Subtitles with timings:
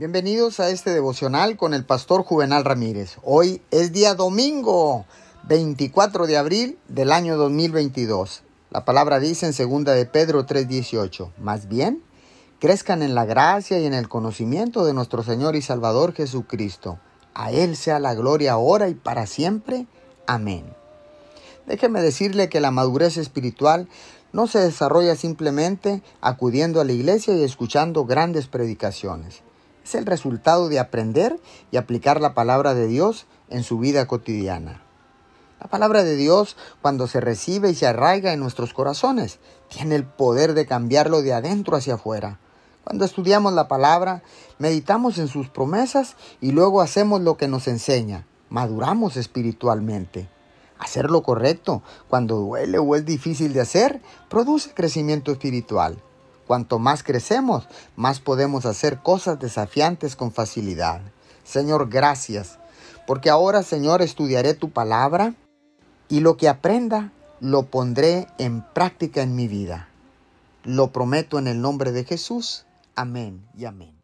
[0.00, 3.18] Bienvenidos a este devocional con el pastor Juvenal Ramírez.
[3.22, 5.04] Hoy es día domingo,
[5.42, 8.42] 24 de abril del año 2022.
[8.70, 12.02] La palabra dice en 2 de Pedro 3:18, más bien,
[12.60, 16.98] crezcan en la gracia y en el conocimiento de nuestro Señor y Salvador Jesucristo.
[17.34, 19.86] A Él sea la gloria ahora y para siempre.
[20.26, 20.64] Amén.
[21.66, 23.86] Déjeme decirle que la madurez espiritual
[24.32, 29.42] no se desarrolla simplemente acudiendo a la iglesia y escuchando grandes predicaciones.
[29.84, 31.40] Es el resultado de aprender
[31.70, 34.82] y aplicar la palabra de Dios en su vida cotidiana.
[35.60, 40.04] La palabra de Dios, cuando se recibe y se arraiga en nuestros corazones, tiene el
[40.04, 42.38] poder de cambiarlo de adentro hacia afuera.
[42.82, 44.22] Cuando estudiamos la palabra,
[44.58, 48.26] meditamos en sus promesas y luego hacemos lo que nos enseña.
[48.48, 50.28] Maduramos espiritualmente.
[50.78, 54.00] Hacer lo correcto, cuando duele o es difícil de hacer,
[54.30, 56.02] produce crecimiento espiritual.
[56.50, 61.00] Cuanto más crecemos, más podemos hacer cosas desafiantes con facilidad.
[61.44, 62.58] Señor, gracias,
[63.06, 65.34] porque ahora, Señor, estudiaré tu palabra
[66.08, 69.90] y lo que aprenda lo pondré en práctica en mi vida.
[70.64, 72.66] Lo prometo en el nombre de Jesús.
[72.96, 73.99] Amén y amén.